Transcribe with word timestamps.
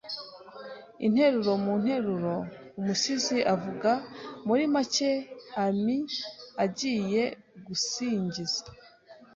Interuro 1.05 1.51
Mu 1.63 1.73
nteruro 1.81 2.35
umusizi 2.79 3.37
avuga 3.53 3.91
muri 4.47 4.63
make 4.73 5.11
ami 5.65 5.97
agiye 6.63 7.23
gusingiza 7.65 8.61